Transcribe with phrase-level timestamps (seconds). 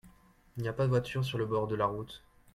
[0.57, 2.23] il n'y a pas de voiture sur le bord de la route.